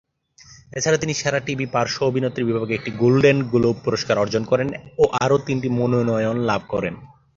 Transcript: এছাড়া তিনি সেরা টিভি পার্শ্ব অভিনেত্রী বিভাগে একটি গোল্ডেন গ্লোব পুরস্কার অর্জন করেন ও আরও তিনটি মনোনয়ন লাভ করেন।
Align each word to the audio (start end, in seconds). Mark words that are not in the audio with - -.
এছাড়া 0.71 0.97
তিনি 0.97 1.13
সেরা 1.13 1.39
টিভি 1.39 1.65
পার্শ্ব 1.65 1.99
অভিনেত্রী 2.05 2.43
বিভাগে 2.45 2.73
একটি 2.75 2.91
গোল্ডেন 3.01 3.37
গ্লোব 3.51 3.77
পুরস্কার 3.85 4.15
অর্জন 4.17 4.43
করেন 4.45 4.67
ও 4.97 5.03
আরও 5.23 5.37
তিনটি 5.47 5.67
মনোনয়ন 5.79 6.37
লাভ 6.49 6.61
করেন। 6.67 6.93